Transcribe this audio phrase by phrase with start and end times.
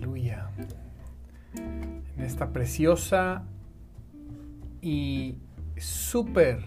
[0.00, 0.48] aleluya,
[1.54, 3.42] en esta preciosa
[4.80, 5.36] y
[5.76, 6.64] súper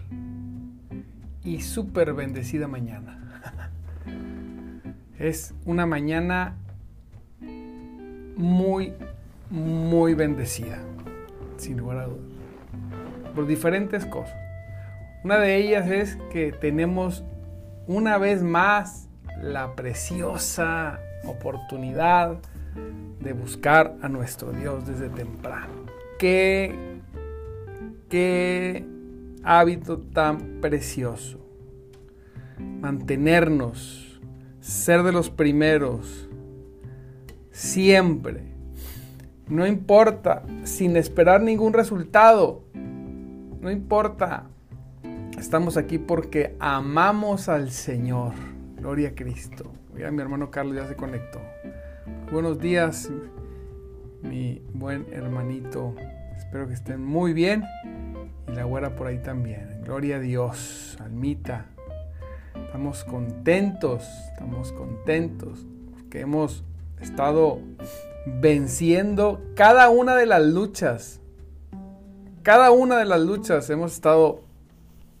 [1.42, 3.20] y súper bendecida mañana.
[5.18, 6.56] Es una mañana
[8.36, 8.92] muy,
[9.48, 10.78] muy bendecida,
[11.56, 12.20] sin lugar a dudas,
[13.34, 14.36] por diferentes cosas.
[15.22, 17.24] Una de ellas es que tenemos
[17.86, 19.08] una vez más
[19.40, 22.38] la preciosa oportunidad
[23.20, 25.72] de buscar a nuestro Dios desde temprano.
[26.18, 26.74] Qué,
[28.08, 28.86] qué
[29.42, 31.38] hábito tan precioso.
[32.58, 34.20] Mantenernos,
[34.60, 36.28] ser de los primeros,
[37.50, 38.54] siempre.
[39.48, 42.64] No importa, sin esperar ningún resultado.
[43.60, 44.46] No importa.
[45.38, 48.32] Estamos aquí porque amamos al Señor.
[48.76, 49.70] Gloria a Cristo.
[49.94, 51.40] Mira, mi hermano Carlos ya se conectó.
[52.30, 53.10] Buenos días,
[54.20, 55.94] mi buen hermanito.
[56.36, 57.64] Espero que estén muy bien.
[58.46, 59.80] Y la güera por ahí también.
[59.84, 61.70] Gloria a Dios, almita.
[62.66, 65.66] Estamos contentos, estamos contentos.
[65.92, 66.62] Porque hemos
[67.00, 67.60] estado
[68.26, 71.22] venciendo cada una de las luchas.
[72.42, 74.44] Cada una de las luchas hemos estado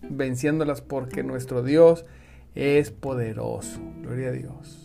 [0.02, 2.04] venciéndolas porque nuestro Dios
[2.54, 3.80] es poderoso.
[4.02, 4.83] Gloria a Dios.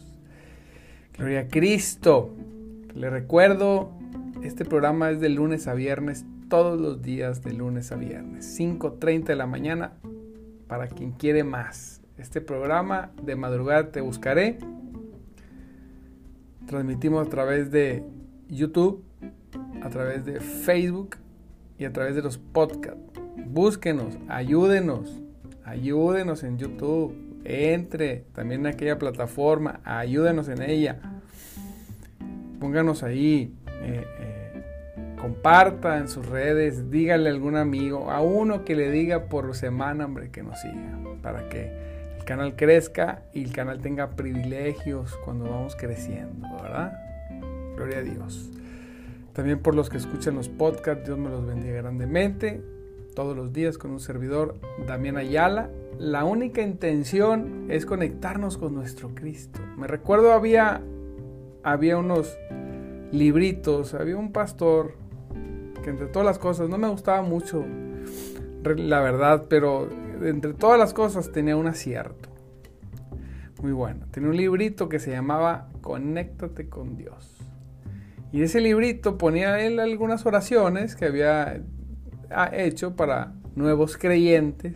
[1.20, 2.34] Gloria a Cristo.
[2.96, 3.92] Le recuerdo,
[4.42, 9.26] este programa es de lunes a viernes, todos los días de lunes a viernes, 5.30
[9.26, 9.92] de la mañana,
[10.70, 12.00] para quien quiere más.
[12.18, 14.60] Este programa de madrugada te buscaré.
[16.66, 18.02] Transmitimos a través de
[18.48, 19.04] YouTube,
[19.84, 21.18] a través de Facebook
[21.78, 23.02] y a través de los podcasts.
[23.46, 25.22] Búsquenos, ayúdenos,
[25.66, 31.00] ayúdenos en YouTube entre también en aquella plataforma, ayúdenos en ella,
[32.60, 34.64] pónganos ahí, eh, eh,
[35.20, 40.06] comparta en sus redes, dígale a algún amigo, a uno que le diga por semana,
[40.06, 41.72] hombre, que nos siga, para que
[42.18, 46.94] el canal crezca y el canal tenga privilegios cuando vamos creciendo, ¿verdad?
[47.76, 48.50] Gloria a Dios.
[49.34, 52.62] También por los que escuchan los podcasts, Dios me los bendiga grandemente.
[53.20, 54.56] Todos los días con un servidor,
[54.88, 59.60] Damián Ayala la única intención es conectarnos con nuestro Cristo.
[59.76, 60.82] Me recuerdo había,
[61.62, 62.38] había unos
[63.12, 64.94] libritos, había un pastor
[65.84, 67.66] que entre todas las cosas, no me gustaba mucho
[68.64, 69.90] la verdad, pero
[70.22, 72.30] entre todas las cosas tenía un acierto.
[73.62, 74.06] Muy bueno.
[74.12, 77.36] Tenía un librito que se llamaba Conéctate con Dios.
[78.32, 81.62] Y ese librito ponía él algunas oraciones que había
[82.32, 84.74] ah, hecho para nuevos creyentes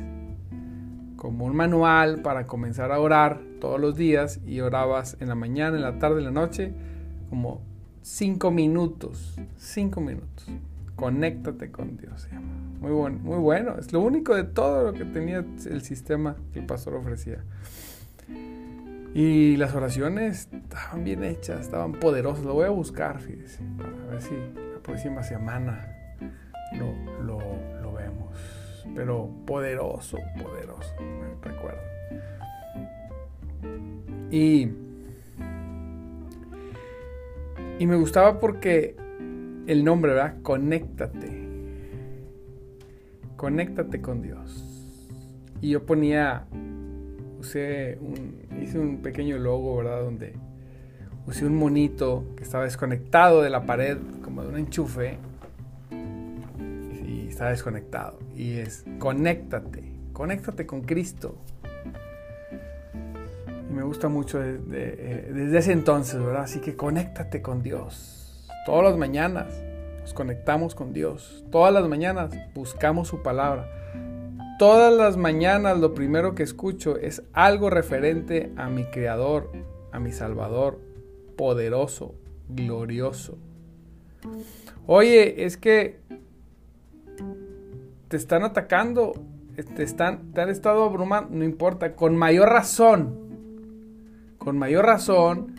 [1.24, 5.78] como un manual para comenzar a orar todos los días y orabas en la mañana,
[5.78, 6.74] en la tarde, en la noche,
[7.30, 7.62] como
[8.02, 10.46] cinco minutos, cinco minutos.
[10.98, 12.28] Conéctate con Dios.
[12.82, 13.78] Muy bueno, muy bueno.
[13.80, 17.42] Es lo único de todo lo que tenía el sistema que el pastor ofrecía.
[19.14, 22.44] Y las oraciones estaban bien hechas, estaban poderosas.
[22.44, 24.34] Lo voy a buscar, fíjese, para ver si
[24.74, 25.93] la próxima semana
[26.78, 28.30] lo, lo, vemos
[28.96, 31.82] pero poderoso, poderoso, me recuerdo.
[34.30, 34.70] Y,
[37.80, 38.96] y me gustaba porque
[39.68, 40.36] el nombre, ¿verdad?
[40.42, 41.48] Conéctate.
[43.36, 44.64] Conéctate con Dios.
[45.62, 46.46] Y yo ponía,
[47.40, 50.02] usé un, hice un pequeño logo, ¿verdad?
[50.02, 50.34] Donde
[51.26, 55.18] usé un monito que estaba desconectado de la pared, como de un enchufe,
[57.34, 61.36] está desconectado y es conéctate, conéctate con Cristo.
[63.70, 66.44] Y me gusta mucho eh, desde ese entonces, ¿verdad?
[66.44, 68.48] Así que conéctate con Dios.
[68.68, 69.64] Todas las mañanas
[70.02, 71.44] nos conectamos con Dios.
[71.52, 73.68] Todas las mañanas buscamos su palabra.
[74.60, 79.52] Todas las mañanas lo primero que escucho es algo referente a mi Creador,
[79.92, 80.80] a mi Salvador,
[81.36, 82.14] poderoso,
[82.48, 83.40] glorioso.
[84.86, 86.03] Oye, es que
[88.14, 89.14] te están atacando,
[89.56, 93.18] te, están, te han estado abrumando, no importa, con mayor razón,
[94.38, 95.56] con mayor razón,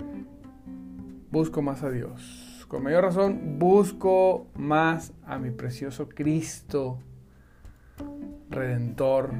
[1.32, 2.64] busco más a Dios.
[2.68, 7.00] con mayor razón busco más a mi precioso Cristo,
[8.50, 9.32] Redentor,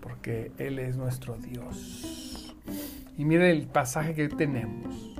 [0.00, 2.54] porque Él es nuestro Dios.
[3.16, 5.16] Y mire el pasaje que tenemos.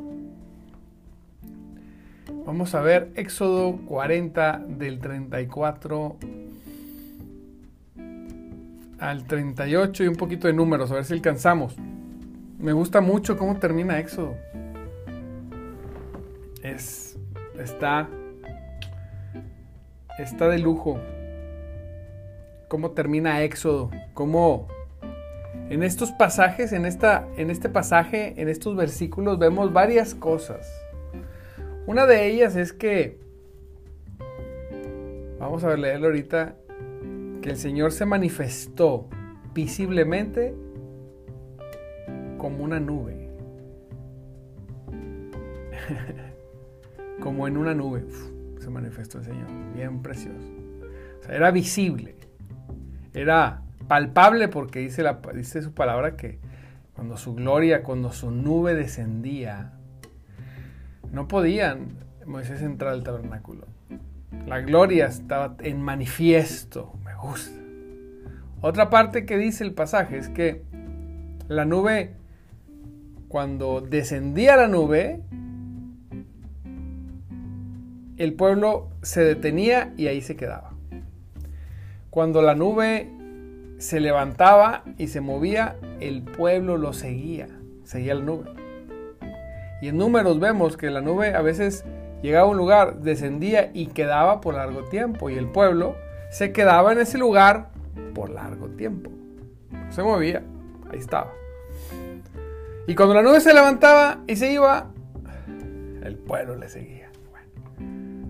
[2.46, 6.18] Vamos a ver Éxodo 40 del 34
[8.98, 11.76] al 38 y un poquito de números, a ver si alcanzamos.
[12.58, 14.34] Me gusta mucho cómo termina Éxodo.
[16.62, 17.16] Es,
[17.58, 18.08] está,
[20.18, 21.00] está de lujo.
[22.68, 23.90] Cómo termina Éxodo.
[24.14, 24.66] Cómo
[25.70, 30.66] en estos pasajes, en, esta, en este pasaje, en estos versículos vemos varias cosas.
[31.86, 33.18] Una de ellas es que,
[35.38, 36.56] vamos a leerlo ahorita,
[37.40, 39.08] que el Señor se manifestó
[39.54, 40.54] visiblemente
[42.38, 43.28] como una nube.
[47.20, 48.04] como en una nube
[48.60, 50.48] se manifestó el Señor, bien precioso.
[51.20, 52.16] O sea, era visible,
[53.14, 56.38] era palpable porque dice, la, dice su palabra que
[56.94, 59.72] cuando su gloria, cuando su nube descendía,
[61.12, 61.96] no podían
[62.26, 63.66] Moisés entrar al tabernáculo.
[64.46, 66.97] La gloria estaba en manifiesto,
[68.60, 70.62] Otra parte que dice el pasaje es que
[71.48, 72.14] la nube,
[73.28, 75.22] cuando descendía la nube,
[78.16, 80.72] el pueblo se detenía y ahí se quedaba.
[82.10, 83.10] Cuando la nube
[83.78, 87.48] se levantaba y se movía, el pueblo lo seguía,
[87.84, 88.50] seguía la nube.
[89.80, 91.84] Y en números vemos que la nube a veces
[92.22, 95.30] llegaba a un lugar, descendía y quedaba por largo tiempo.
[95.30, 95.94] Y el pueblo
[96.30, 97.70] se quedaba en ese lugar
[98.14, 99.10] por largo tiempo.
[99.70, 100.42] No se movía,
[100.90, 101.32] ahí estaba.
[102.86, 104.90] Y cuando la nube se levantaba y se iba,
[106.02, 107.10] el pueblo le seguía.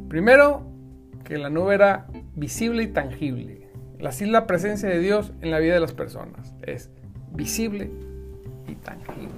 [0.08, 0.66] primero,
[1.24, 3.68] que la nube era visible y tangible.
[4.04, 6.54] Así es la presencia de Dios en la vida de las personas.
[6.62, 6.90] Es
[7.32, 7.90] visible
[8.66, 9.28] y tangible.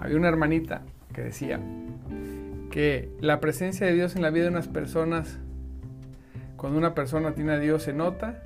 [0.00, 0.82] Había una hermanita
[1.14, 1.60] que decía
[2.70, 5.38] que la presencia de Dios en la vida de unas personas,
[6.56, 8.42] cuando una persona tiene a Dios se nota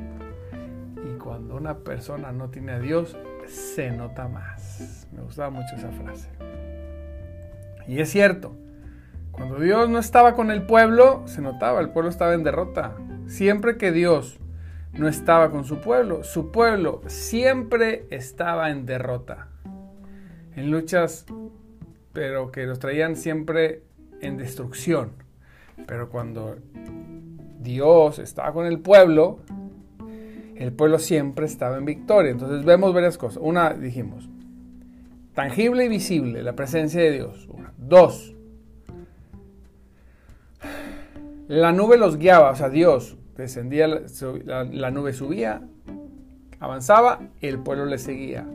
[1.05, 3.17] y cuando una persona no tiene a Dios
[3.47, 5.07] se nota más.
[5.13, 6.29] Me gustaba mucho esa frase.
[7.87, 8.55] Y es cierto,
[9.33, 12.95] cuando Dios no estaba con el pueblo, se notaba, el pueblo estaba en derrota.
[13.27, 14.39] Siempre que Dios
[14.93, 19.49] no estaba con su pueblo, su pueblo siempre estaba en derrota.
[20.57, 21.27] En luchas
[22.13, 23.83] pero que los traían siempre
[24.21, 25.13] en destrucción.
[25.87, 26.59] Pero cuando
[27.61, 29.41] Dios estaba con el pueblo,
[30.57, 32.31] el pueblo siempre estaba en victoria.
[32.31, 33.43] Entonces vemos varias cosas.
[33.43, 34.29] Una, dijimos,
[35.35, 37.49] tangible y visible, la presencia de Dios.
[37.79, 38.35] Dos,
[41.49, 45.63] la nube los guiaba, o sea, Dios descendía, la, nube subía,
[46.61, 48.47] avanzaba, el pueblo le seguía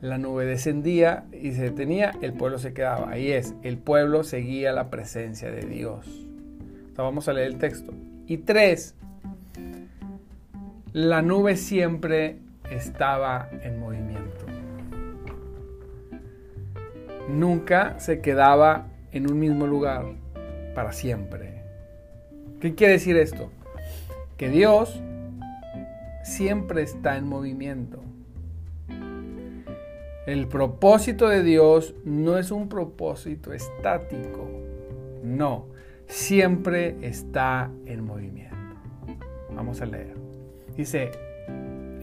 [0.00, 3.10] la nube descendía y se detenía, el pueblo se quedaba.
[3.10, 6.06] Ahí es, el pueblo seguía la presencia de Dios.
[6.96, 7.92] vamos a leer el texto.
[8.30, 8.94] Y tres,
[10.92, 12.38] la nube siempre
[12.70, 14.46] estaba en movimiento.
[17.28, 20.12] Nunca se quedaba en un mismo lugar
[20.76, 21.64] para siempre.
[22.60, 23.50] ¿Qué quiere decir esto?
[24.36, 25.02] Que Dios
[26.22, 28.00] siempre está en movimiento.
[30.26, 34.48] El propósito de Dios no es un propósito estático,
[35.24, 35.66] no,
[36.10, 38.56] siempre está en movimiento.
[39.54, 40.14] Vamos a leer.
[40.76, 41.10] Dice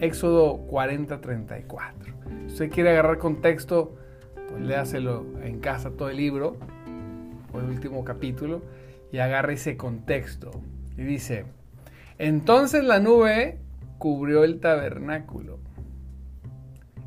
[0.00, 2.14] Éxodo 40:34.
[2.46, 3.94] Si usted quiere agarrar contexto,
[4.48, 6.56] pues léaselo en casa todo el libro,
[7.52, 8.62] o el último capítulo,
[9.12, 10.50] y agarre ese contexto.
[10.96, 11.44] Y dice,
[12.18, 13.58] entonces la nube
[13.98, 15.58] cubrió el tabernáculo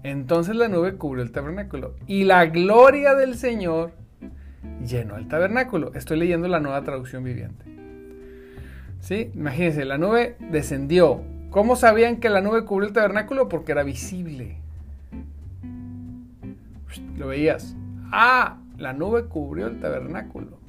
[0.04, 3.92] entonces la nube cubrió el tabernáculo y la gloria del Señor
[4.86, 5.94] llenó el tabernáculo.
[5.94, 7.66] Estoy leyendo la nueva traducción viviente.
[9.00, 9.32] ¿Sí?
[9.34, 11.22] Imagínense, la nube descendió.
[11.50, 13.50] ¿Cómo sabían que la nube cubrió el tabernáculo?
[13.50, 14.58] Porque era visible.
[17.18, 17.76] Lo veías.
[18.12, 20.60] Ah, la nube cubrió el tabernáculo.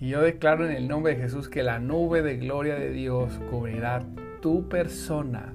[0.00, 3.38] Y yo declaro en el nombre de Jesús que la nube de gloria de Dios
[3.50, 4.02] cubrirá
[4.40, 5.52] tu persona.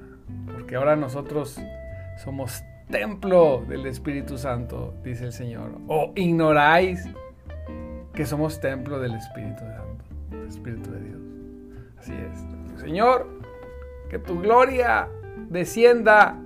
[0.53, 1.59] Porque ahora nosotros
[2.23, 5.79] somos templo del Espíritu Santo, dice el Señor.
[5.87, 7.07] O ignoráis
[8.13, 11.21] que somos templo del Espíritu Santo, del Espíritu de Dios.
[11.97, 12.79] Así es.
[12.79, 13.27] Señor,
[14.09, 15.07] que tu gloria
[15.49, 16.39] descienda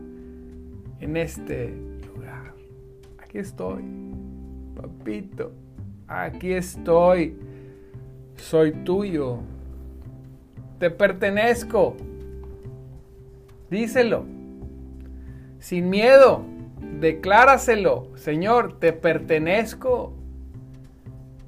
[1.00, 1.74] en este
[2.13, 2.53] lugar.
[3.22, 3.84] Aquí estoy,
[4.75, 5.51] papito.
[6.08, 7.38] aquí estoy,
[8.36, 9.39] soy tuyo,
[10.79, 11.96] te pertenezco.
[13.69, 14.25] Díselo,
[15.59, 16.43] sin miedo,
[16.99, 20.13] decláraselo, Señor, te pertenezco.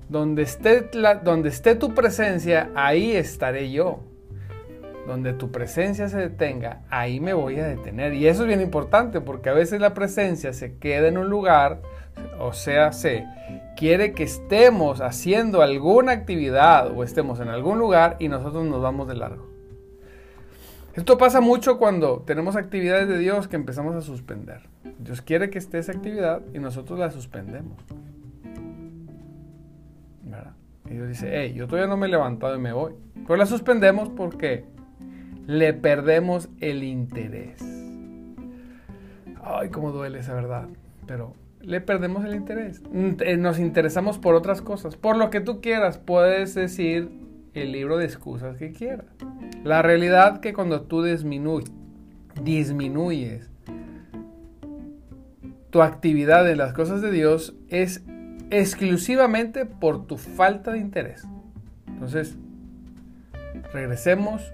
[0.10, 0.90] Donde esté,
[1.24, 4.02] donde esté tu presencia, ahí estaré yo.
[5.08, 8.14] Donde tu presencia se detenga, ahí me voy a detener.
[8.14, 11.82] Y eso es bien importante porque a veces la presencia se queda en un lugar,
[12.40, 13.26] o sea, se
[13.78, 19.08] quiere que estemos haciendo alguna actividad o estemos en algún lugar y nosotros nos vamos
[19.08, 19.51] de largo.
[20.94, 24.62] Esto pasa mucho cuando tenemos actividades de Dios que empezamos a suspender.
[25.00, 27.78] Dios quiere que esté esa actividad y nosotros la suspendemos.
[30.92, 32.94] Y Dios dice, hey, yo todavía no me he levantado y me voy.
[33.26, 34.66] Pero la suspendemos porque
[35.48, 37.62] le perdemos el interés.
[39.42, 40.68] Ay, cómo duele esa verdad.
[41.08, 42.84] Pero le perdemos el interés.
[42.94, 44.98] Eh, nos interesamos por otras cosas.
[44.98, 47.10] Por lo que tú quieras, puedes decir
[47.54, 49.06] el libro de excusas que quieras.
[49.64, 51.72] La realidad que cuando tú disminuyes,
[52.44, 53.50] disminuyes
[55.70, 58.04] tu actividad en las cosas de Dios es
[58.50, 61.26] exclusivamente por tu falta de interés.
[61.88, 62.38] Entonces,
[63.74, 64.52] regresemos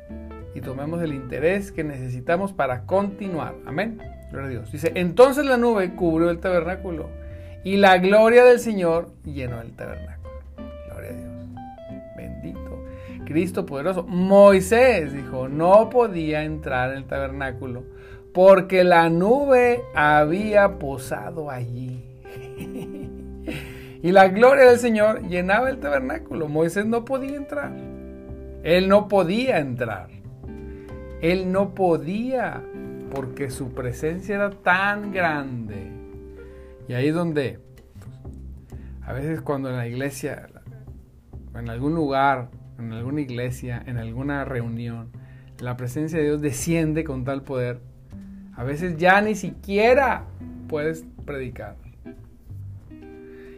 [0.53, 3.55] y tomemos el interés que necesitamos para continuar.
[3.65, 3.99] Amén.
[4.31, 4.71] Gloria a Dios.
[4.71, 7.09] Dice, entonces la nube cubrió el tabernáculo
[7.63, 10.29] y la gloria del Señor llenó el tabernáculo.
[10.87, 11.33] Gloria a Dios.
[12.15, 12.76] Bendito.
[13.27, 14.03] Cristo poderoso.
[14.03, 17.84] Moisés dijo, no podía entrar en el tabernáculo
[18.34, 22.03] porque la nube había posado allí.
[24.03, 26.48] Y la gloria del Señor llenaba el tabernáculo.
[26.48, 27.72] Moisés no podía entrar.
[28.63, 30.10] Él no podía entrar.
[31.19, 32.62] Él no podía
[33.13, 35.91] porque su presencia era tan grande.
[36.88, 37.60] Y ahí donde
[39.03, 40.48] a veces cuando en la iglesia,
[41.55, 45.10] en algún lugar, en alguna iglesia, en alguna reunión,
[45.60, 47.79] la presencia de Dios desciende con tal poder,
[48.55, 50.25] a veces ya ni siquiera
[50.67, 51.75] puedes predicar.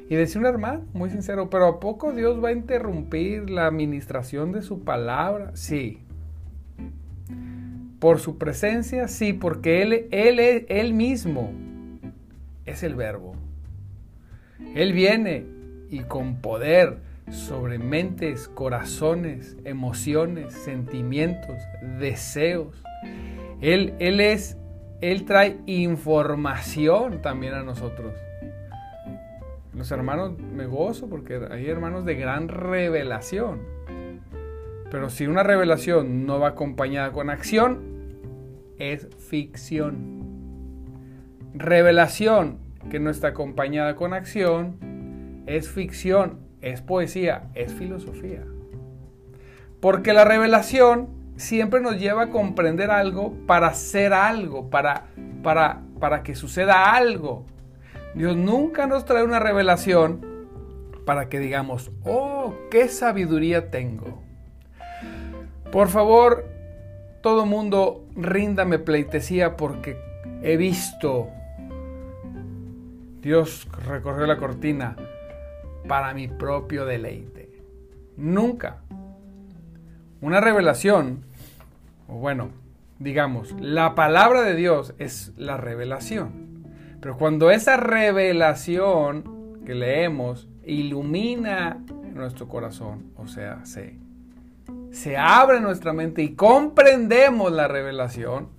[0.10, 4.52] Y decía un hermano, muy sincero, pero ¿a poco Dios va a interrumpir la administración
[4.52, 5.52] de su palabra?
[5.56, 6.00] Sí.
[8.00, 11.52] Por su presencia, sí, porque Él, él, él mismo
[12.66, 13.36] es el verbo.
[14.74, 15.46] Él viene
[15.92, 21.58] y con poder sobre mentes, corazones, emociones, sentimientos,
[22.00, 22.84] deseos.
[23.62, 24.58] Él, él es,
[25.02, 28.14] Él trae información también a nosotros.
[29.74, 33.62] Los hermanos me gozo porque hay hermanos de gran revelación.
[34.92, 37.80] Pero si una revelación no va acompañada con acción,
[38.80, 40.20] es ficción.
[41.54, 42.58] Revelación
[42.90, 48.44] que no está acompañada con acción es ficción, es poesía, es filosofía.
[49.80, 55.06] Porque la revelación siempre nos lleva a comprender algo para hacer algo, para,
[55.42, 57.46] para, para que suceda algo.
[58.14, 60.26] Dios nunca nos trae una revelación
[61.06, 64.22] para que digamos, oh, qué sabiduría tengo.
[65.72, 66.46] Por favor,
[67.22, 69.98] todo mundo ríndame pleitesía porque
[70.42, 71.30] he visto.
[73.22, 74.96] Dios recorrió la cortina
[75.90, 77.50] para mi propio deleite.
[78.16, 78.78] Nunca.
[80.22, 81.26] Una revelación,
[82.08, 82.52] o bueno,
[83.00, 86.68] digamos, la palabra de Dios es la revelación.
[87.02, 93.98] Pero cuando esa revelación que leemos ilumina nuestro corazón, o sea, se,
[94.92, 98.50] se abre nuestra mente y comprendemos la revelación,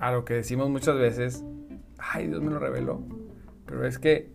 [0.00, 1.44] a lo que decimos muchas veces,
[1.96, 3.02] ay, Dios me lo reveló.
[3.66, 4.31] Pero es que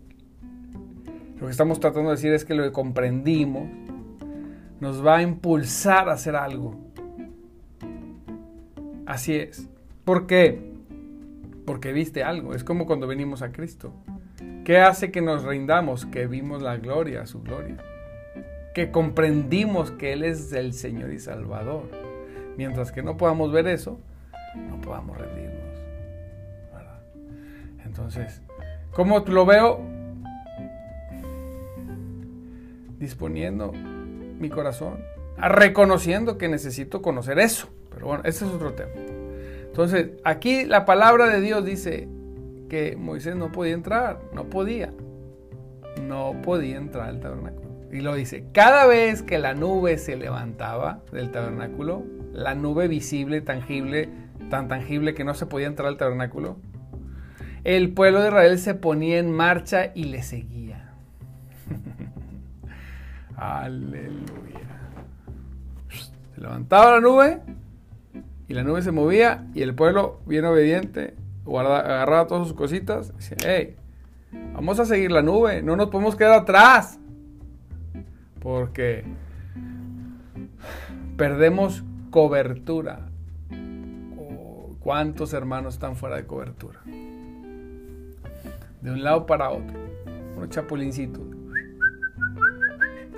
[1.40, 3.70] lo que estamos tratando de decir es que lo que comprendimos
[4.80, 6.76] nos va a impulsar a hacer algo.
[9.06, 9.70] Así es.
[10.04, 10.78] ¿Por qué?
[11.68, 12.56] porque viste algo.
[12.56, 13.92] Es como cuando venimos a Cristo.
[14.64, 16.06] ¿Qué hace que nos rindamos?
[16.06, 17.76] Que vimos la gloria, su gloria.
[18.74, 21.92] Que comprendimos que Él es el Señor y Salvador.
[22.56, 24.00] Mientras que no podamos ver eso,
[24.56, 25.58] no podamos rendirnos.
[27.84, 28.42] Entonces,
[28.92, 29.97] ¿cómo lo veo?
[32.98, 35.00] Disponiendo mi corazón,
[35.38, 37.70] reconociendo que necesito conocer eso.
[37.92, 38.92] Pero bueno, ese es otro tema.
[39.66, 42.08] Entonces, aquí la palabra de Dios dice
[42.70, 44.92] que Moisés no podía entrar, no podía.
[46.02, 47.68] No podía entrar al tabernáculo.
[47.92, 53.42] Y lo dice, cada vez que la nube se levantaba del tabernáculo, la nube visible,
[53.42, 54.10] tangible,
[54.50, 56.58] tan tangible que no se podía entrar al tabernáculo,
[57.64, 60.94] el pueblo de Israel se ponía en marcha y le seguía.
[63.38, 64.18] Aleluya.
[66.34, 67.40] Se levantaba la nube
[68.48, 71.16] y la nube se movía y el pueblo, bien obediente,
[71.46, 73.14] agarraba todas sus cositas
[73.46, 73.76] hey,
[74.54, 77.00] vamos a seguir la nube, no nos podemos quedar atrás.
[78.42, 79.04] Porque
[81.16, 83.08] perdemos cobertura.
[84.80, 86.80] ¿Cuántos hermanos están fuera de cobertura?
[88.82, 89.78] De un lado para otro.
[90.38, 91.27] Unos chapulincitos.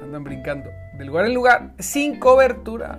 [0.10, 2.98] Andan brincando de lugar en lugar sin cobertura.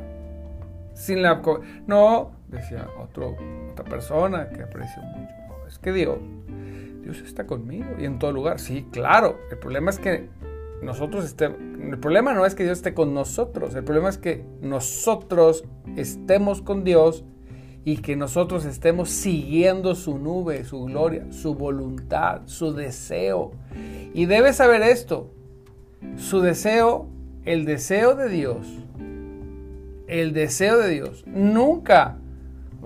[0.94, 1.42] Sin la
[1.88, 3.36] No, decía otro,
[3.72, 5.34] otra persona que aprecio mucho.
[5.66, 6.18] es que Dios,
[7.02, 8.60] Dios está conmigo y en todo lugar.
[8.60, 9.40] Sí, claro.
[9.50, 10.28] El problema es que
[10.82, 11.58] nosotros estemos.
[11.80, 13.74] El problema no es que Dios esté con nosotros.
[13.74, 15.64] El problema es que nosotros
[15.96, 17.24] estemos con Dios
[17.84, 23.50] y que nosotros estemos siguiendo su nube, su gloria, su voluntad, su deseo.
[24.14, 25.34] Y debes saber esto.
[26.16, 27.08] Su deseo,
[27.44, 28.66] el deseo de Dios,
[30.06, 32.16] el deseo de Dios, nunca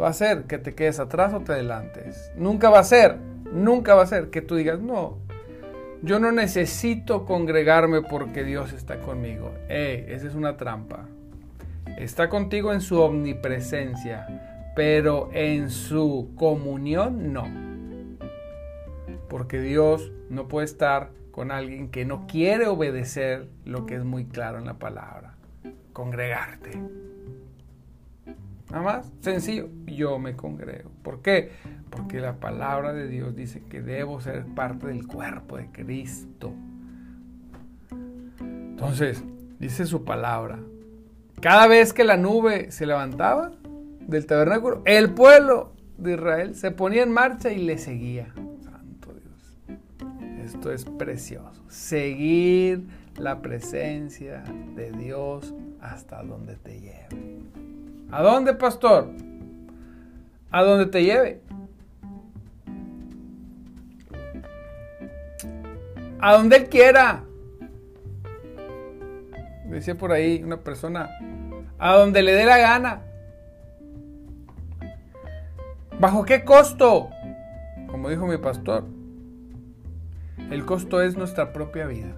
[0.01, 2.31] va a ser que te quedes atrás o te adelantes.
[2.37, 3.17] Nunca va a ser,
[3.53, 5.19] nunca va a ser que tú digas, no,
[6.03, 9.53] yo no necesito congregarme porque Dios está conmigo.
[9.69, 11.07] Ey, esa es una trampa.
[11.97, 17.49] Está contigo en su omnipresencia, pero en su comunión no.
[19.29, 24.25] Porque Dios no puede estar con alguien que no quiere obedecer lo que es muy
[24.25, 25.35] claro en la palabra.
[25.93, 26.81] Congregarte.
[28.71, 30.93] Nada más, sencillo, yo me congrego.
[31.03, 31.51] ¿Por qué?
[31.91, 36.53] Porque la palabra de Dios dice que debo ser parte del cuerpo de Cristo.
[38.41, 39.25] Entonces,
[39.59, 40.61] dice su palabra,
[41.41, 43.51] cada vez que la nube se levantaba
[43.99, 48.33] del tabernáculo, el pueblo de Israel se ponía en marcha y le seguía.
[50.55, 51.63] Esto es precioso.
[51.69, 52.87] Seguir
[53.19, 54.43] la presencia
[54.75, 57.43] de Dios hasta donde te lleve.
[58.11, 59.11] ¿A dónde, pastor?
[60.51, 61.43] A donde te lleve.
[66.21, 67.25] A donde Él quiera.
[69.67, 71.11] Decía por ahí una persona,
[71.79, 73.03] a donde le dé la gana.
[75.99, 77.11] ¿Bajo qué costo?
[77.91, 78.94] Como dijo mi pastor,
[80.51, 82.17] el costo es nuestra propia vida.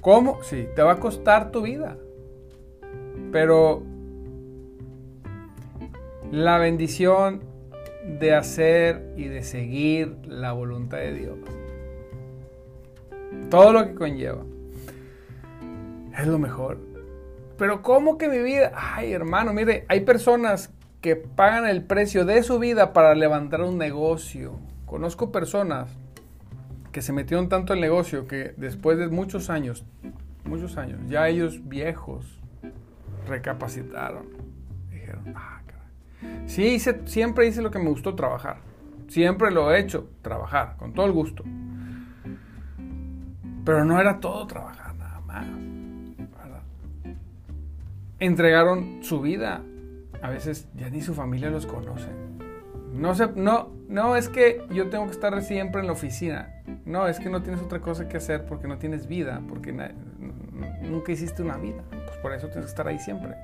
[0.00, 0.42] ¿Cómo?
[0.42, 1.96] Sí, te va a costar tu vida.
[3.32, 3.82] Pero
[6.30, 7.42] la bendición
[8.18, 11.38] de hacer y de seguir la voluntad de Dios.
[13.50, 14.44] Todo lo que conlleva.
[16.18, 16.78] Es lo mejor.
[17.56, 18.72] Pero ¿cómo que mi vida?
[18.74, 23.78] Ay, hermano, mire, hay personas que pagan el precio de su vida para levantar un
[23.78, 24.58] negocio.
[24.88, 25.90] Conozco personas
[26.92, 29.84] que se metieron tanto en el negocio que después de muchos años,
[30.44, 32.40] muchos años, ya ellos viejos,
[33.26, 34.26] recapacitaron.
[34.90, 36.48] Dijeron, ah, caray.
[36.48, 38.58] Sí, siempre hice lo que me gustó trabajar.
[39.08, 41.44] Siempre lo he hecho, trabajar, con todo el gusto.
[43.64, 45.46] Pero no era todo trabajar, nada más.
[48.18, 49.62] Entregaron su vida.
[50.22, 52.27] A veces ya ni su familia los conoce.
[52.98, 56.62] No, no, no es que yo tengo que estar siempre en la oficina.
[56.84, 59.72] No, es que no tienes otra cosa que hacer porque no tienes vida, porque
[60.82, 61.82] nunca hiciste una vida
[62.20, 63.34] por eso tienes que estar ahí siempre.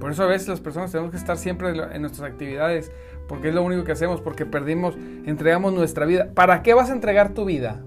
[0.00, 2.92] Por eso a veces las personas tenemos que estar siempre en nuestras actividades,
[3.26, 6.28] porque es lo único que hacemos, porque perdimos, entregamos nuestra vida.
[6.34, 7.82] ¿Para qué vas a entregar tu vida?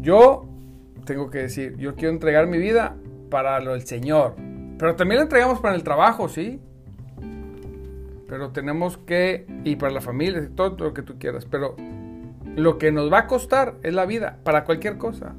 [0.00, 0.48] Yo
[1.04, 2.96] tengo que decir, yo quiero entregar mi vida
[3.30, 4.34] para lo del Señor,
[4.78, 6.60] pero también la entregamos para el trabajo, ¿sí?
[8.28, 11.76] Pero tenemos que, y para la familia, todo lo que tú quieras, pero
[12.56, 15.34] lo que nos va a costar es la vida, para cualquier cosa.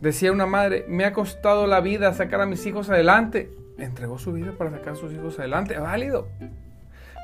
[0.00, 3.50] Decía una madre, me ha costado la vida sacar a mis hijos adelante.
[3.78, 5.78] Entregó su vida para sacar a sus hijos adelante.
[5.78, 6.28] Válido.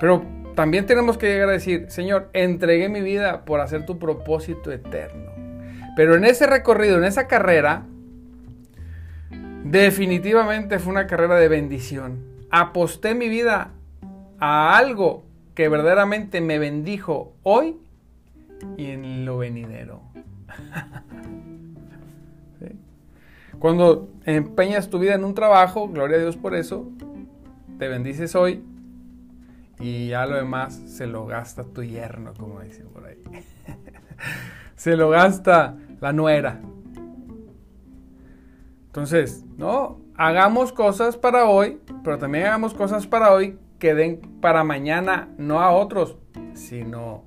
[0.01, 4.73] Pero también tenemos que llegar a decir, Señor, entregué mi vida por hacer tu propósito
[4.73, 5.31] eterno.
[5.97, 7.85] Pero en ese recorrido, en esa carrera,
[9.65, 12.34] definitivamente fue una carrera de bendición.
[12.57, 13.73] Aposté mi vida
[14.39, 15.25] a algo
[15.57, 17.79] que verdaderamente me bendijo hoy
[18.77, 20.03] y en lo venidero.
[23.59, 26.93] Cuando empeñas tu vida en un trabajo, gloria a Dios por eso,
[27.81, 28.63] te bendices hoy
[29.81, 33.21] y ya lo demás se lo gasta tu yerno, como dicen por ahí.
[34.77, 36.61] se lo gasta la nuera.
[38.87, 44.65] Entonces, no, hagamos cosas para hoy, pero también hagamos cosas para hoy que den para
[44.65, 46.17] mañana, no a otros,
[46.55, 47.25] sino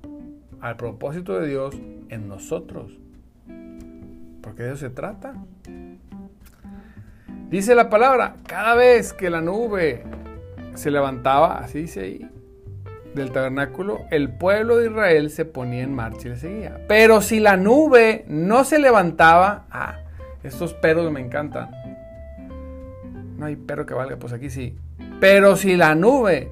[0.62, 1.76] al propósito de Dios
[2.10, 2.98] en nosotros.
[4.42, 5.36] Porque de eso se trata.
[7.50, 10.04] Dice la palabra, cada vez que la nube
[10.74, 12.30] se levantaba, así dice ahí,
[13.14, 16.82] del tabernáculo, el pueblo de Israel se ponía en marcha y le seguía.
[16.88, 19.98] Pero si la nube no se levantaba, ah,
[20.44, 21.87] estos peros me encantan.
[23.38, 24.76] No hay perro que valga, pues aquí sí.
[25.20, 26.52] Pero si la nube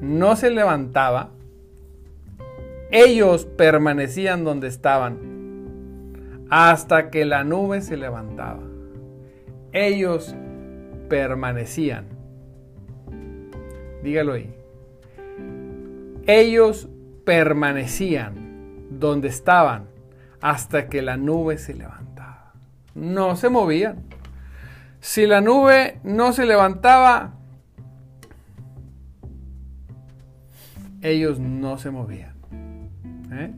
[0.00, 1.30] no se levantaba,
[2.90, 8.62] ellos permanecían donde estaban hasta que la nube se levantaba.
[9.72, 10.34] Ellos
[11.08, 12.06] permanecían.
[14.02, 14.54] Dígalo ahí.
[16.26, 16.88] Ellos
[17.24, 18.34] permanecían
[18.90, 19.86] donde estaban
[20.40, 22.52] hasta que la nube se levantaba.
[22.94, 24.04] No se movían.
[25.06, 27.34] Si la nube no se levantaba,
[31.00, 32.34] ellos no se movían.
[33.30, 33.54] ¿Eh?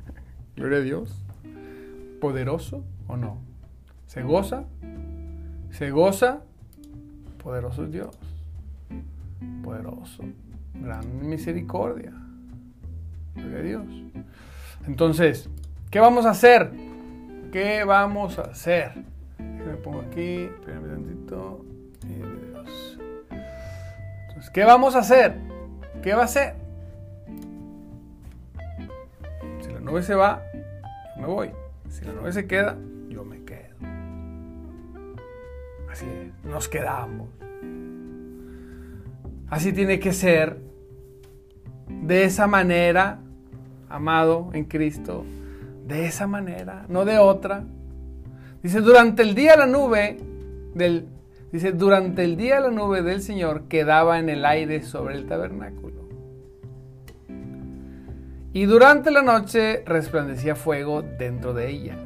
[0.56, 1.22] Gloria a Dios.
[2.18, 3.42] ¿Poderoso o no?
[4.06, 4.64] ¿Se goza?
[5.70, 6.40] ¿Se goza?
[7.44, 8.18] Poderoso es Dios.
[9.62, 10.24] Poderoso.
[10.80, 12.14] Gran misericordia.
[13.34, 13.86] Gloria a Dios.
[14.86, 15.50] Entonces,
[15.90, 16.70] ¿qué vamos a hacer?
[17.52, 19.15] ¿Qué vamos a hacer?
[19.38, 21.64] Me pongo aquí, espérame tantito.
[22.02, 22.98] Dios.
[24.28, 25.34] Entonces, ¿qué vamos a hacer?
[26.02, 26.54] ¿Qué va a hacer?
[29.60, 30.42] Si la nube se va,
[31.16, 31.50] yo me voy.
[31.88, 32.76] Si la nube se queda,
[33.08, 33.76] yo me quedo.
[35.90, 37.28] Así es, nos quedamos.
[39.48, 40.64] Así tiene que ser.
[41.88, 43.20] De esa manera,
[43.88, 45.24] amado en Cristo,
[45.86, 47.64] de esa manera, no de otra.
[48.66, 50.18] Dice, durante el día la nube
[50.74, 51.06] del
[51.52, 56.08] dice, durante el día la nube del Señor quedaba en el aire sobre el tabernáculo.
[58.52, 61.96] Y durante la noche resplandecía fuego dentro de ella,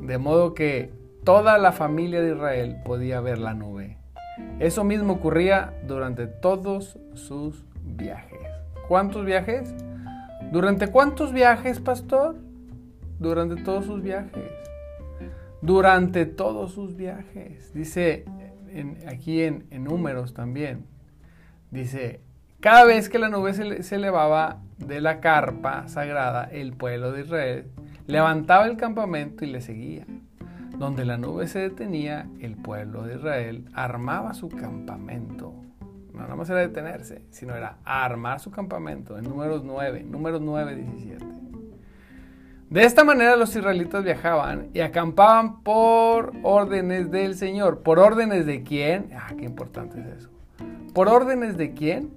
[0.00, 0.92] de modo que
[1.24, 3.98] toda la familia de Israel podía ver la nube.
[4.60, 8.38] Eso mismo ocurría durante todos sus viajes.
[8.86, 9.74] ¿Cuántos viajes?
[10.52, 12.36] ¿Durante cuántos viajes, pastor?
[13.18, 14.69] Durante todos sus viajes.
[15.62, 17.72] Durante todos sus viajes.
[17.74, 18.24] Dice
[19.06, 20.86] aquí en, números también.
[21.70, 22.20] Dice,
[22.60, 27.70] cada vez que la nube se, elevaba de la carpa sagrada, el pueblo de Israel
[28.06, 30.06] levantaba el campamento y le seguía.
[30.76, 35.54] Donde la nube se detenía, el pueblo de Israel armaba su campamento.
[36.14, 39.18] No nada más era detenerse, sino era armar su campamento.
[39.18, 41.39] En números 9, números 9, 17.
[42.70, 47.80] De esta manera los israelitas viajaban y acampaban por órdenes del Señor.
[47.80, 49.10] ¿Por órdenes de quién?
[49.12, 50.30] Ah, qué importante es eso.
[50.94, 52.10] ¿Por órdenes de quién?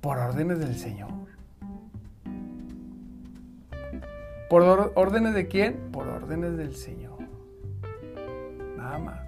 [0.00, 1.10] Por órdenes del Señor.
[4.48, 5.90] ¿Por órdenes de quién?
[5.92, 7.18] Por órdenes del Señor.
[8.78, 9.20] Nada más.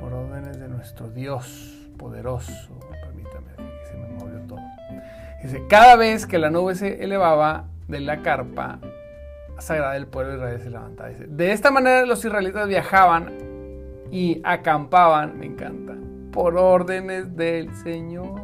[0.00, 2.83] Por órdenes de nuestro Dios poderoso.
[5.44, 8.80] Dice, cada vez que la nube se elevaba de la carpa
[9.58, 11.08] sagrada del pueblo de Israel se levantaba.
[11.10, 13.30] Dice, de esta manera los israelitas viajaban
[14.10, 15.94] y acampaban, me encanta,
[16.32, 18.40] por órdenes del Señor.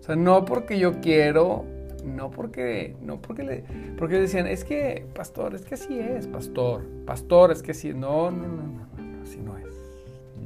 [0.00, 1.64] O sea, no porque yo quiero
[2.04, 3.64] no porque, no porque le,
[3.96, 8.30] porque decían, es que, pastor, es que así es, pastor, pastor, es que así, no,
[8.30, 9.66] no, no, no, no, así no es.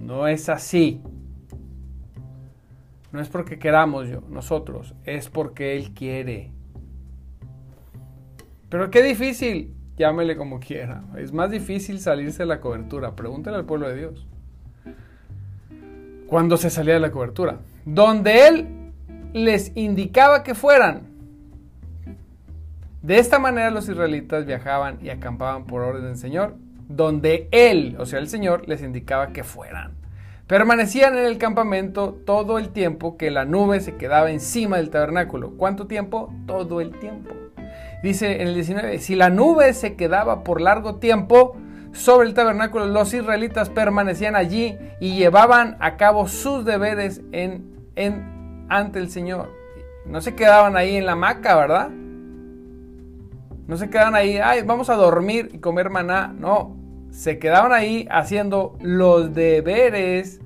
[0.00, 1.00] No es así.
[3.14, 6.50] No es porque queramos yo, nosotros, es porque Él quiere.
[8.68, 11.04] Pero qué difícil, llámele como quiera.
[11.16, 13.14] Es más difícil salirse de la cobertura.
[13.14, 14.26] Pregúntale al pueblo de Dios.
[16.26, 17.60] Cuando se salía de la cobertura.
[17.84, 18.66] Donde Él
[19.32, 21.02] les indicaba que fueran,
[23.00, 26.56] de esta manera los israelitas viajaban y acampaban por orden del Señor,
[26.88, 30.03] donde Él, o sea, el Señor, les indicaba que fueran.
[30.46, 35.52] Permanecían en el campamento todo el tiempo que la nube se quedaba encima del tabernáculo.
[35.56, 36.30] ¿Cuánto tiempo?
[36.46, 37.30] Todo el tiempo.
[38.02, 41.56] Dice en el 19, si la nube se quedaba por largo tiempo
[41.92, 48.66] sobre el tabernáculo, los israelitas permanecían allí y llevaban a cabo sus deberes en, en,
[48.68, 49.50] ante el Señor.
[50.04, 51.88] No se quedaban ahí en la hamaca, ¿verdad?
[53.66, 56.34] No se quedaban ahí, ay, vamos a dormir y comer maná.
[56.38, 56.76] No,
[57.14, 60.40] se quedaban ahí haciendo los deberes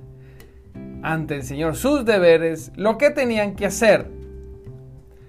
[1.01, 4.11] ante el Señor, sus deberes, lo que tenían que hacer.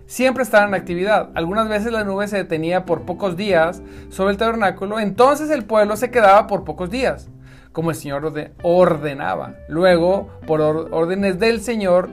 [0.04, 1.30] Siempre estaban en actividad.
[1.34, 5.96] Algunas veces la nube se detenía por pocos días sobre el tabernáculo, entonces el pueblo
[5.96, 7.30] se quedaba por pocos días,
[7.72, 8.30] como el Señor
[8.62, 9.54] ordenaba.
[9.68, 12.10] Luego, por órdenes del Señor,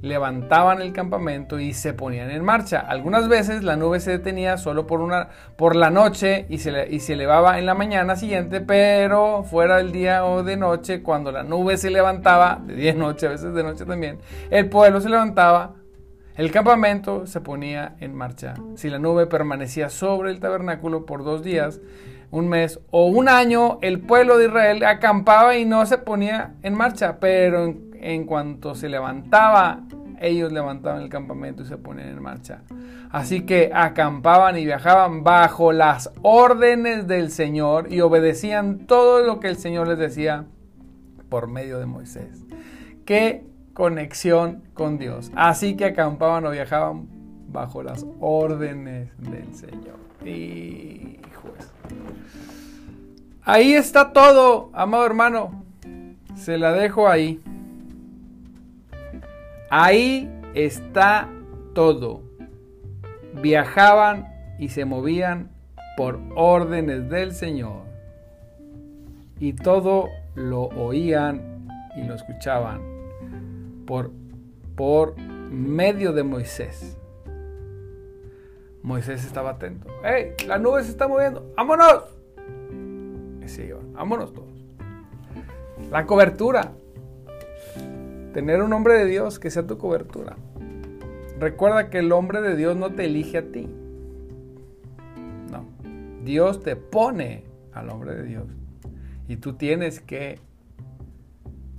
[0.00, 2.78] levantaban el campamento y se ponían en marcha.
[2.78, 7.00] Algunas veces la nube se detenía solo por, una, por la noche y se, y
[7.00, 11.42] se elevaba en la mañana siguiente, pero fuera del día o de noche, cuando la
[11.42, 14.18] nube se levantaba, de día y noche, a veces de noche también,
[14.50, 15.74] el pueblo se levantaba,
[16.36, 18.54] el campamento se ponía en marcha.
[18.76, 21.80] Si la nube permanecía sobre el tabernáculo por dos días,
[22.30, 26.74] un mes o un año, el pueblo de Israel acampaba y no se ponía en
[26.74, 29.80] marcha, pero en en cuanto se levantaba,
[30.20, 32.62] ellos levantaban el campamento y se ponían en marcha.
[33.10, 39.48] Así que acampaban y viajaban bajo las órdenes del Señor y obedecían todo lo que
[39.48, 40.46] el Señor les decía
[41.28, 42.44] por medio de Moisés.
[43.04, 45.30] Qué conexión con Dios.
[45.36, 47.08] Así que acampaban o viajaban
[47.48, 49.96] bajo las órdenes del Señor.
[50.24, 51.18] Y
[53.50, 55.64] Ahí está todo, amado hermano.
[56.36, 57.40] Se la dejo ahí.
[59.70, 61.28] Ahí está
[61.74, 62.22] todo.
[63.34, 64.26] Viajaban
[64.58, 65.50] y se movían
[65.96, 67.82] por órdenes del Señor.
[69.38, 72.80] Y todo lo oían y lo escuchaban
[73.86, 74.10] por,
[74.74, 76.96] por medio de Moisés.
[78.82, 79.88] Moisés estaba atento.
[80.02, 80.32] ¡Hey!
[80.46, 81.52] La nube se está moviendo.
[81.56, 82.04] ¡Vámonos!
[83.44, 84.48] Y se ¡Vámonos todos!
[85.90, 86.72] La cobertura
[88.32, 90.36] tener un hombre de Dios que sea tu cobertura.
[91.38, 93.68] Recuerda que el hombre de Dios no te elige a ti.
[95.50, 95.64] No.
[96.24, 98.46] Dios te pone al hombre de Dios.
[99.28, 100.40] Y tú tienes que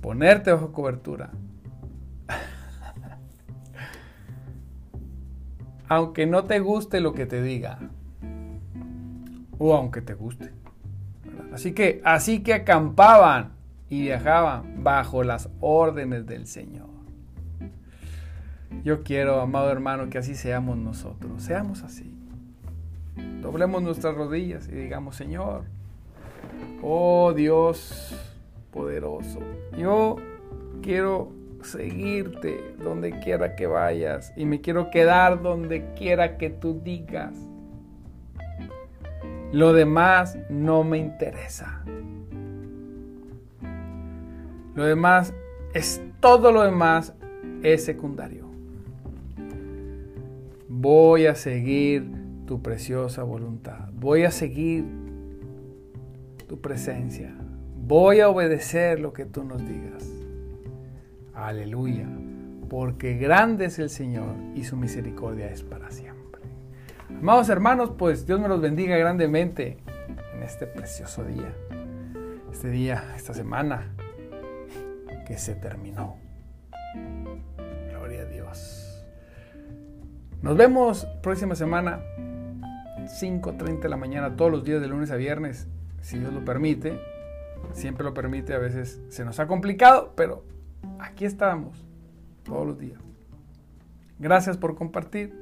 [0.00, 1.30] ponerte bajo cobertura.
[5.88, 7.78] aunque no te guste lo que te diga.
[9.58, 10.52] O aunque te guste.
[11.52, 13.59] Así que, así que acampaban
[13.90, 16.88] y viajaban bajo las órdenes del Señor.
[18.84, 21.42] Yo quiero, amado hermano, que así seamos nosotros.
[21.42, 22.14] Seamos así.
[23.42, 25.64] Doblemos nuestras rodillas y digamos, Señor,
[26.82, 28.16] oh Dios
[28.70, 29.40] poderoso,
[29.76, 30.16] yo
[30.82, 37.34] quiero seguirte donde quiera que vayas y me quiero quedar donde quiera que tú digas.
[39.52, 41.82] Lo demás no me interesa.
[44.80, 45.34] Lo demás
[45.74, 47.12] es todo lo demás
[47.62, 48.46] es secundario.
[50.70, 52.10] Voy a seguir
[52.46, 53.90] tu preciosa voluntad.
[53.92, 54.86] Voy a seguir
[56.48, 57.30] tu presencia.
[57.76, 60.10] Voy a obedecer lo que tú nos digas.
[61.34, 62.08] Aleluya.
[62.70, 66.40] Porque grande es el Señor y su misericordia es para siempre.
[67.10, 69.76] Amados hermanos, pues Dios me los bendiga grandemente
[70.34, 71.54] en este precioso día.
[72.50, 73.94] Este día, esta semana
[75.30, 76.16] que se terminó.
[77.88, 79.06] Gloria a Dios.
[80.42, 85.68] Nos vemos próxima semana, 5.30 de la mañana, todos los días de lunes a viernes,
[86.00, 86.98] si Dios lo permite.
[87.72, 90.44] Siempre lo permite, a veces se nos ha complicado, pero
[90.98, 91.86] aquí estamos,
[92.42, 93.00] todos los días.
[94.18, 95.38] Gracias por compartir.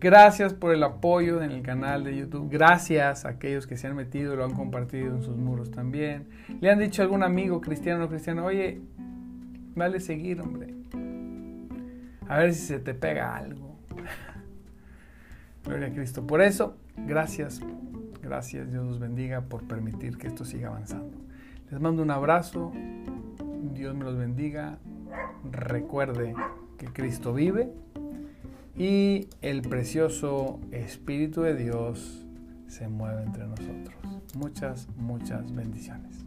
[0.00, 2.48] Gracias por el apoyo en el canal de YouTube.
[2.50, 6.28] Gracias a aquellos que se han metido y lo han compartido en sus muros también.
[6.60, 8.80] Le han dicho a algún amigo cristiano o cristiano, oye,
[9.74, 10.74] dale seguir, hombre.
[12.28, 13.78] A ver si se te pega algo.
[15.64, 16.26] Gloria a Cristo.
[16.26, 17.60] Por eso, gracias,
[18.22, 21.16] gracias, Dios los bendiga por permitir que esto siga avanzando.
[21.70, 22.72] Les mando un abrazo.
[23.72, 24.78] Dios me los bendiga.
[25.50, 26.34] Recuerde
[26.76, 27.72] que Cristo vive
[28.76, 32.24] y el precioso Espíritu de Dios
[32.66, 33.94] se mueve entre nosotros.
[34.34, 36.23] Muchas, muchas bendiciones.